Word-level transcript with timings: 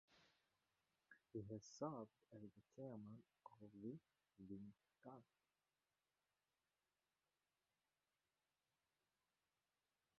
He 1.31 1.43
has 1.51 1.63
served 1.77 2.09
as 2.33 2.41
the 2.41 2.61
Chairman 2.75 3.19
of 3.61 3.69
the 3.83 3.99
Think 4.47 4.63
Tank. 5.05 5.23